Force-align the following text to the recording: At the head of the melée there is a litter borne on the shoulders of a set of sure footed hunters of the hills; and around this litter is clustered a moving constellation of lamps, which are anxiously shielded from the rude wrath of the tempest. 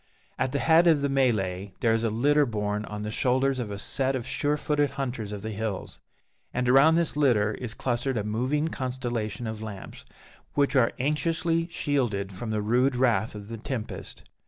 At 0.39 0.51
the 0.51 0.57
head 0.57 0.87
of 0.87 1.03
the 1.03 1.09
melée 1.09 1.73
there 1.79 1.93
is 1.93 2.03
a 2.03 2.09
litter 2.09 2.47
borne 2.47 2.85
on 2.85 3.03
the 3.03 3.11
shoulders 3.11 3.59
of 3.59 3.69
a 3.69 3.77
set 3.77 4.15
of 4.15 4.25
sure 4.25 4.57
footed 4.57 4.89
hunters 4.97 5.31
of 5.31 5.43
the 5.43 5.51
hills; 5.51 5.99
and 6.51 6.67
around 6.67 6.95
this 6.95 7.15
litter 7.15 7.53
is 7.53 7.75
clustered 7.75 8.17
a 8.17 8.23
moving 8.23 8.69
constellation 8.69 9.45
of 9.45 9.61
lamps, 9.61 10.03
which 10.55 10.75
are 10.75 10.93
anxiously 10.97 11.67
shielded 11.69 12.33
from 12.33 12.49
the 12.49 12.63
rude 12.63 12.95
wrath 12.95 13.35
of 13.35 13.47
the 13.47 13.57
tempest. 13.57 14.27